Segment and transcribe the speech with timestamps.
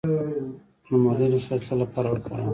[0.85, 2.49] د مولی ریښه د څه لپاره وکاروم؟